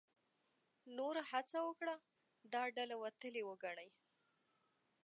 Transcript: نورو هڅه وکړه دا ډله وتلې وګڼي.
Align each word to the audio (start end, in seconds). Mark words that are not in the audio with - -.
نورو 0.97 1.21
هڅه 1.31 1.57
وکړه 1.67 1.95
دا 2.53 2.63
ډله 2.75 2.95
وتلې 3.03 3.41
وګڼي. 3.49 3.89